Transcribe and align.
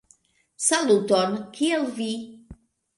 Saluton! 0.69 1.31
Kiel 1.59 1.89
vi? 2.01 2.13